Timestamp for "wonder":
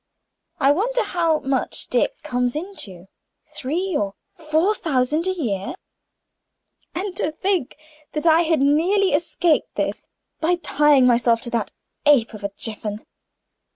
0.71-1.03